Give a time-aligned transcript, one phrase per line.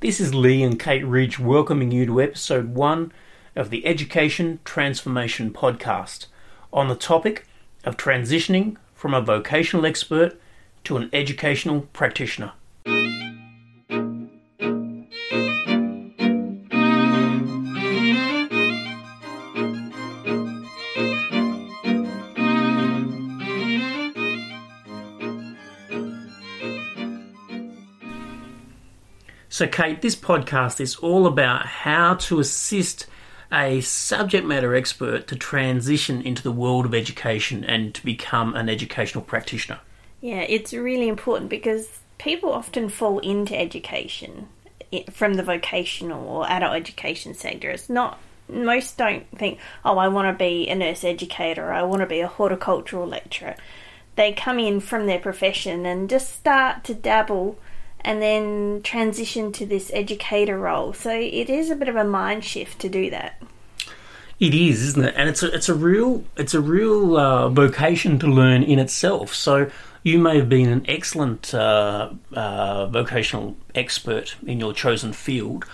[0.00, 3.10] This is Lee and Kate Ridge welcoming you to episode one
[3.56, 6.26] of the Education Transformation Podcast
[6.72, 7.48] on the topic
[7.82, 10.40] of transitioning from a vocational expert
[10.84, 12.52] to an educational practitioner.
[29.58, 33.08] So, Kate, this podcast is all about how to assist
[33.50, 38.68] a subject matter expert to transition into the world of education and to become an
[38.68, 39.80] educational practitioner.
[40.20, 44.46] Yeah, it's really important because people often fall into education
[45.10, 47.68] from the vocational or adult education sector.
[47.68, 51.98] It's not most don't think, oh, I want to be a nurse educator, I want
[52.02, 53.56] to be a horticultural lecturer.
[54.14, 57.58] They come in from their profession and just start to dabble
[58.00, 60.92] and then transition to this educator role.
[60.92, 63.42] So it is a bit of a mind shift to do that.
[64.40, 65.14] It is, isn't it?
[65.16, 69.34] And it's a it's a real it's a real uh, vocation to learn in itself.
[69.34, 69.68] So
[70.04, 75.64] you may have been an excellent uh, uh, vocational expert in your chosen field,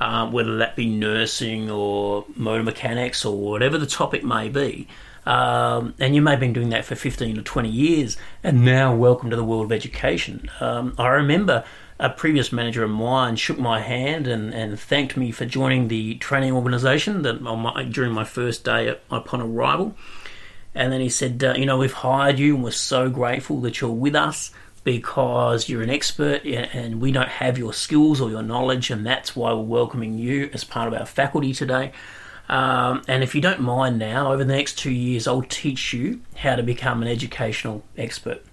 [0.00, 4.88] uh, whether that be nursing or motor mechanics or whatever the topic may be.
[5.26, 8.94] Um, and you may have been doing that for 15 or 20 years, and now
[8.94, 10.50] welcome to the world of education.
[10.60, 11.64] Um, I remember
[11.98, 16.16] a previous manager of mine shook my hand and, and thanked me for joining the
[16.16, 19.94] training organisation that my, during my first day upon arrival.
[20.74, 23.80] And then he said, uh, You know, we've hired you and we're so grateful that
[23.80, 24.50] you're with us
[24.82, 29.34] because you're an expert and we don't have your skills or your knowledge, and that's
[29.34, 31.92] why we're welcoming you as part of our faculty today.
[32.48, 36.20] Um, and if you don't mind now, over the next two years, I'll teach you
[36.36, 38.44] how to become an educational expert.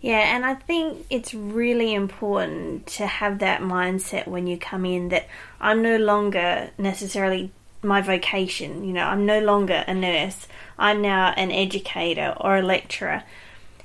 [0.00, 5.08] Yeah, and I think it's really important to have that mindset when you come in
[5.08, 5.26] that
[5.60, 7.50] I'm no longer necessarily
[7.82, 8.84] my vocation.
[8.84, 10.46] You know, I'm no longer a nurse,
[10.78, 13.24] I'm now an educator or a lecturer.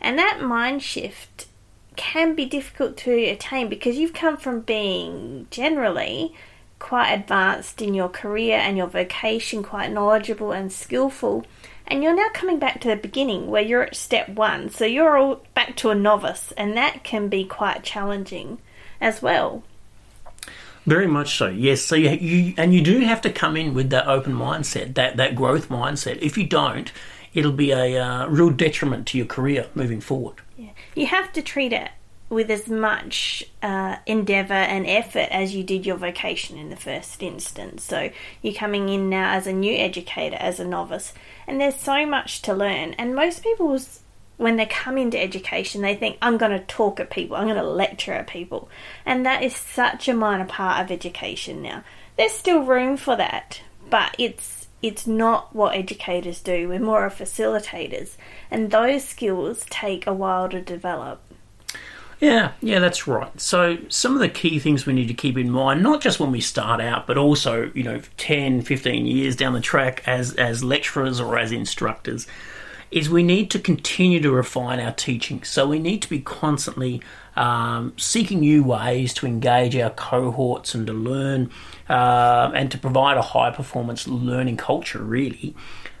[0.00, 1.46] And that mind shift
[1.96, 6.34] can be difficult to attain because you've come from being generally
[6.78, 11.44] quite advanced in your career and your vocation, quite knowledgeable and skillful.
[11.86, 14.70] And you're now coming back to the beginning where you're at step one.
[14.70, 18.58] So you're all back to a novice, and that can be quite challenging
[19.00, 19.62] as well.
[20.86, 21.82] Very much so, yes.
[21.82, 25.16] So you, you and you do have to come in with that open mindset, that
[25.16, 26.18] that growth mindset.
[26.22, 26.90] If you don't,
[27.34, 30.36] it'll be a uh, real detriment to your career moving forward.
[30.56, 31.90] Yeah, you have to treat it
[32.30, 37.22] with as much uh, endeavour and effort as you did your vocation in the first
[37.22, 37.82] instance.
[37.84, 38.10] So
[38.42, 41.14] you're coming in now as a new educator, as a novice,
[41.46, 42.94] and there's so much to learn.
[42.94, 43.80] And most people,
[44.36, 47.56] when they come into education, they think, I'm going to talk at people, I'm going
[47.56, 48.68] to lecture at people.
[49.06, 51.82] And that is such a minor part of education now.
[52.18, 56.68] There's still room for that, but it's it's not what educators do.
[56.68, 58.16] We're more of facilitators,
[58.48, 61.20] and those skills take a while to develop.
[62.20, 63.40] Yeah, yeah, that's right.
[63.40, 66.32] So, some of the key things we need to keep in mind, not just when
[66.32, 70.64] we start out, but also, you know, 10, 15 years down the track as, as
[70.64, 72.26] lecturers or as instructors,
[72.90, 75.44] is we need to continue to refine our teaching.
[75.44, 77.00] So, we need to be constantly
[77.38, 81.50] um, seeking new ways to engage our cohorts and to learn
[81.88, 85.54] uh, and to provide a high performance learning culture, really.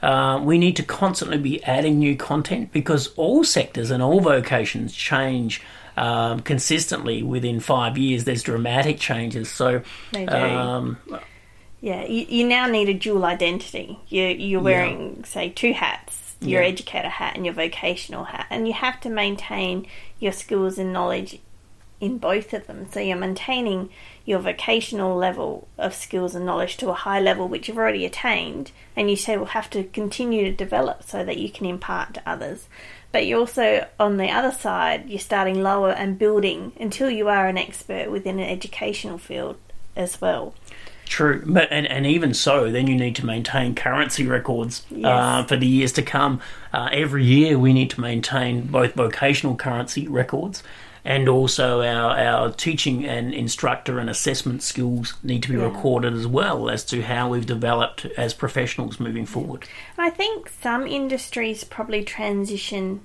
[0.00, 4.94] Uh, we need to constantly be adding new content because all sectors and all vocations
[4.94, 5.60] change
[5.96, 8.24] um, consistently within five years.
[8.24, 9.50] There's dramatic changes.
[9.50, 9.82] So.
[10.14, 10.98] Um,
[11.80, 13.98] yeah, you, you, now need a dual identity.
[14.08, 15.26] You, you're wearing, yeah.
[15.26, 16.68] say, two hats your yeah.
[16.68, 19.86] educator hat and your vocational hat, and you have to maintain
[20.18, 21.38] your skills and knowledge
[22.00, 22.86] in both of them.
[22.90, 23.90] So you're maintaining
[24.24, 28.72] your vocational level of skills and knowledge to a high level which you've already attained,
[28.96, 32.22] and you say will have to continue to develop so that you can impart to
[32.28, 32.68] others
[33.14, 37.46] but you're also on the other side you're starting lower and building until you are
[37.46, 39.56] an expert within an educational field
[39.94, 40.52] as well
[41.06, 45.06] True, but and, and even so, then you need to maintain currency records uh, yes.
[45.06, 46.40] uh, for the years to come.
[46.72, 50.62] Uh, every year, we need to maintain both vocational currency records
[51.04, 55.64] and also our, our teaching and instructor and assessment skills need to be yeah.
[55.64, 59.68] recorded as well as to how we've developed as professionals moving forward.
[59.98, 63.02] I think some industries probably transition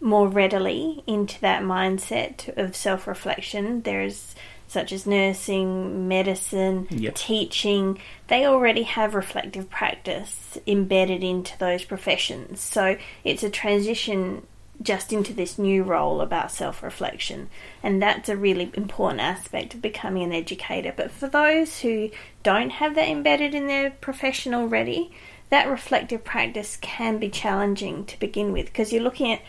[0.00, 3.82] more readily into that mindset of self reflection.
[3.82, 4.34] There's
[4.72, 7.14] such as nursing, medicine, yep.
[7.14, 7.98] teaching,
[8.28, 12.60] they already have reflective practice embedded into those professions.
[12.60, 14.46] So it's a transition
[14.80, 17.50] just into this new role about self reflection.
[17.82, 20.92] And that's a really important aspect of becoming an educator.
[20.96, 22.10] But for those who
[22.42, 25.12] don't have that embedded in their profession already,
[25.50, 29.42] that reflective practice can be challenging to begin with because you're looking at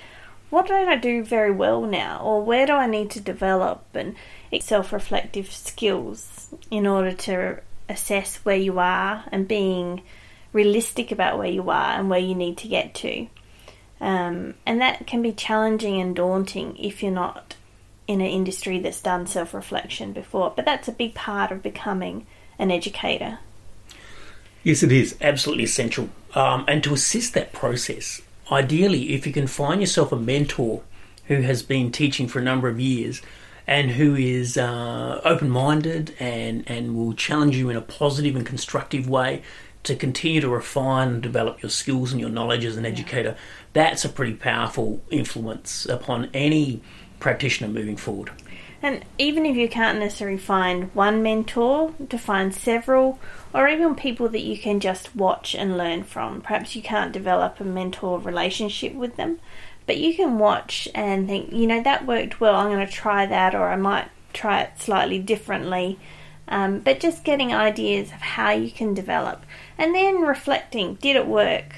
[0.54, 4.16] what don't I do very well now, or where do I need to develop and
[4.62, 7.60] self reflective skills in order to
[7.90, 10.04] assess where you are and being
[10.54, 13.28] realistic about where you are and where you need to get to.
[14.00, 17.56] Um, and that can be challenging and daunting if you're not
[18.08, 20.54] in an industry that's done self reflection before.
[20.56, 22.28] But that's a big part of becoming
[22.60, 23.40] an educator.
[24.62, 26.10] Yes, it is absolutely essential.
[26.36, 30.84] Um, and to assist that process, ideally, if you can find yourself a mentor
[31.25, 33.22] who has been teaching for a number of years
[33.66, 38.45] and who is uh, open minded and, and will challenge you in a positive and
[38.45, 39.42] constructive way
[39.84, 43.36] to continue to refine and develop your skills and your knowledge as an educator,
[43.74, 46.81] that's a pretty powerful influence upon any
[47.19, 48.31] practitioner moving forward.
[48.83, 53.18] And even if you can't necessarily find one mentor, to find several,
[53.53, 56.41] or even people that you can just watch and learn from.
[56.41, 59.39] Perhaps you can't develop a mentor relationship with them,
[59.85, 63.25] but you can watch and think, you know, that worked well, I'm going to try
[63.25, 65.97] that, or I might try it slightly differently.
[66.50, 69.45] Um, but just getting ideas of how you can develop
[69.77, 71.75] and then reflecting did it work?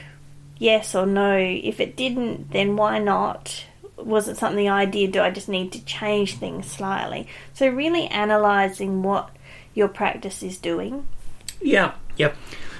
[0.58, 1.38] Yes or no?
[1.38, 3.66] If it didn't, then why not?
[4.06, 5.12] Was it something I did?
[5.12, 7.28] Do I just need to change things slightly?
[7.54, 9.30] So, really analysing what
[9.74, 11.08] your practice is doing.
[11.62, 12.34] Yeah, yeah.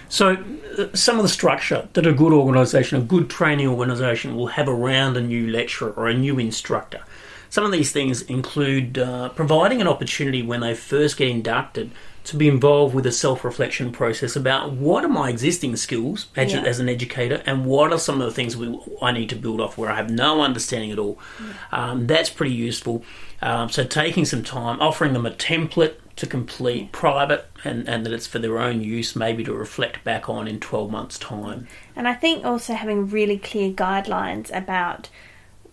[0.08, 0.38] So,
[0.78, 4.70] uh, some of the structure that a good organisation, a good training organisation will have
[4.70, 7.02] around a new lecturer or a new instructor.
[7.50, 11.92] Some of these things include uh, providing an opportunity when they first get inducted
[12.26, 16.54] to be involved with a self reflection process about what are my existing skills as,
[16.54, 16.62] yeah.
[16.64, 19.62] as, an educator and what are some of the things we, I need to build
[19.62, 21.20] off where I have no understanding at all.
[21.40, 21.54] Yeah.
[21.72, 23.04] Um, that's pretty useful.
[23.42, 28.14] Um, so, taking some time, offering them a template to complete private and, and that
[28.14, 31.68] it's for their own use, maybe to reflect back on in 12 months' time.
[31.96, 35.10] And I think also having really clear guidelines about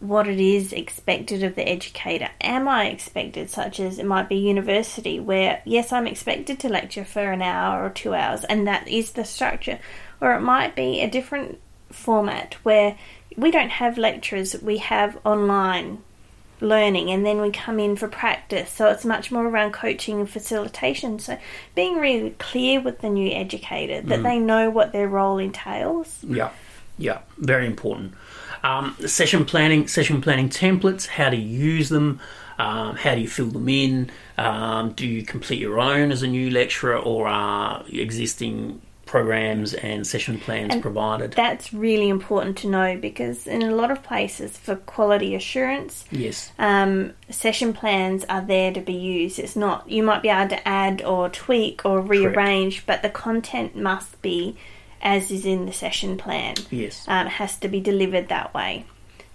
[0.02, 2.28] what it is expected of the educator.
[2.40, 7.04] Am I expected, such as it might be university, where yes, I'm expected to lecture
[7.04, 9.78] for an hour or two hours, and that is the structure,
[10.20, 11.60] or it might be a different
[11.90, 12.98] format where
[13.36, 16.02] we don't have lecturers, we have online
[16.60, 18.70] learning and then we come in for practice.
[18.70, 21.18] So it's much more around coaching and facilitation.
[21.18, 21.38] So
[21.74, 24.22] being really clear with the new educator that mm.
[24.22, 26.18] they know what their role entails.
[26.22, 26.50] Yeah
[27.02, 28.14] yeah very important
[28.62, 32.20] um, session planning, session planning templates, how to use them,
[32.58, 34.10] um, how do you fill them in?
[34.38, 40.06] Um, do you complete your own as a new lecturer, or are existing programs and
[40.06, 41.32] session plans and provided?
[41.32, 46.52] That's really important to know because in a lot of places for quality assurance, yes,
[46.58, 49.40] um, session plans are there to be used.
[49.40, 52.86] It's not you might be able to add or tweak or rearrange, Correct.
[52.86, 54.56] but the content must be
[55.02, 56.54] as is in the session plan.
[56.70, 57.04] Yes.
[57.08, 58.86] Um, has to be delivered that way.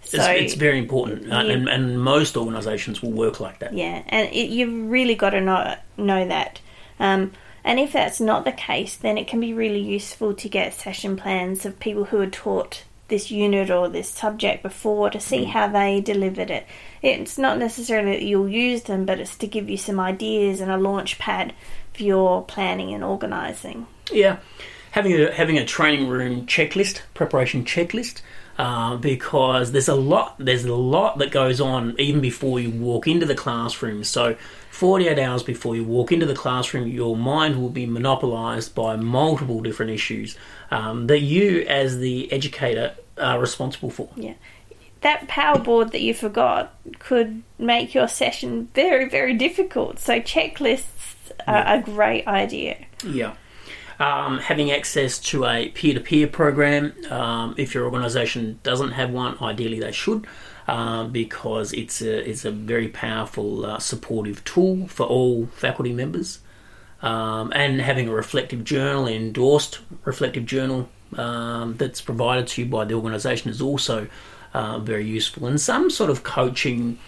[0.01, 3.73] So, it's, it's very important, uh, and, and most organisations will work like that.
[3.73, 6.61] Yeah, and it, you've really got to know know that.
[6.97, 7.33] Um,
[7.65, 11.17] and if that's not the case, then it can be really useful to get session
[11.17, 15.47] plans of people who had taught this unit or this subject before to see mm.
[15.47, 16.65] how they delivered it.
[17.01, 20.71] It's not necessarily that you'll use them, but it's to give you some ideas and
[20.71, 21.53] a launch pad
[21.93, 23.88] for your planning and organising.
[24.09, 24.38] Yeah
[24.98, 28.22] having a having a training room checklist, preparation checklist,
[28.58, 33.08] uh, because there's a lot there's a lot that goes on even before you walk
[33.08, 34.04] into the classroom.
[34.04, 34.36] So,
[34.72, 39.62] 48 hours before you walk into the classroom, your mind will be monopolized by multiple
[39.62, 40.36] different issues
[40.72, 44.10] um, that you, as the educator, are responsible for.
[44.16, 44.34] Yeah.
[45.01, 50.00] That power board that you forgot could make your session very, very difficult.
[50.00, 51.75] So, checklists are yeah.
[51.75, 52.84] a great idea.
[53.06, 53.36] Yeah.
[54.00, 59.10] Um, having access to a peer to peer program, um, if your organisation doesn't have
[59.10, 60.27] one, ideally they should.
[60.68, 66.39] Um, because it's a, it's a very powerful uh, supportive tool for all faculty members.
[67.01, 72.84] Um, and having a reflective journal, endorsed reflective journal um, that's provided to you by
[72.84, 74.08] the organisation is also
[74.54, 75.48] uh, very useful.
[75.48, 77.00] And some sort of coaching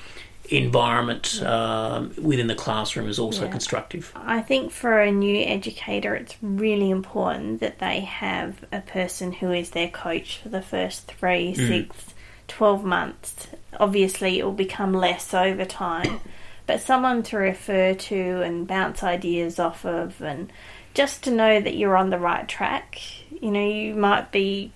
[0.52, 3.52] environment um, within the classroom is also yeah.
[3.52, 4.12] constructive.
[4.16, 9.52] I think for a new educator, it's really important that they have a person who
[9.52, 11.68] is their coach for the first three, mm.
[11.68, 12.14] six,
[12.48, 13.48] 12 months.
[13.80, 16.20] Obviously, it will become less over time,
[16.66, 20.52] but someone to refer to and bounce ideas off of, and
[20.94, 23.00] just to know that you're on the right track.
[23.42, 24.72] You know, you might be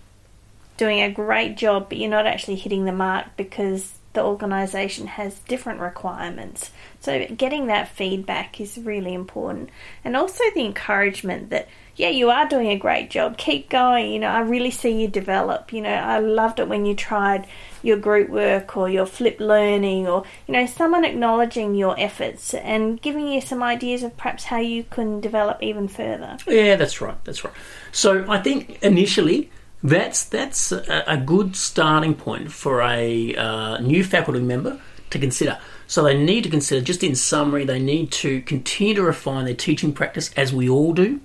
[0.78, 5.40] doing a great job, but you're not actually hitting the mark because the organisation has
[5.40, 6.72] different requirements.
[7.00, 9.70] So, getting that feedback is really important.
[10.06, 14.12] And also the encouragement that, yeah, you are doing a great job, keep going.
[14.12, 15.74] You know, I really see you develop.
[15.74, 17.48] You know, I loved it when you tried
[17.82, 23.02] your group work or your flip learning or, you know, someone acknowledging your efforts and
[23.02, 26.38] giving you some ideas of perhaps how you can develop even further.
[26.48, 27.18] Yeah, that's right.
[27.26, 27.54] That's right.
[27.92, 29.52] So, I think initially,
[29.84, 35.60] that's that's a, a good starting point for a uh, new faculty member to consider.
[35.88, 39.54] So they need to consider, just in summary, they need to continue to refine their
[39.54, 41.22] teaching practice as we all do.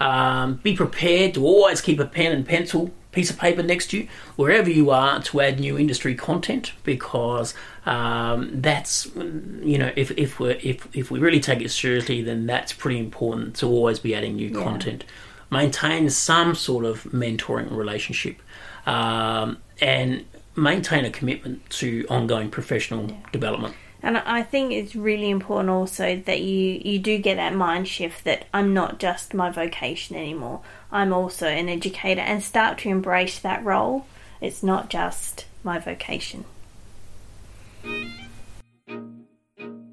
[0.00, 3.98] Um, be prepared to always keep a pen and pencil piece of paper next to
[3.98, 7.54] you wherever you are to add new industry content because
[7.84, 12.46] um, that's you know if if we if if we really take it seriously then
[12.46, 14.62] that's pretty important to always be adding new yeah.
[14.64, 15.04] content
[15.52, 18.40] maintain some sort of mentoring relationship,
[18.86, 20.24] um, and
[20.56, 23.16] maintain a commitment to ongoing professional yeah.
[23.30, 23.74] development.
[24.02, 28.24] And I think it's really important also that you, you do get that mind shift
[28.24, 30.60] that I'm not just my vocation anymore.
[30.90, 34.06] I'm also an educator and start to embrace that role.
[34.40, 36.44] It's not just my vocation.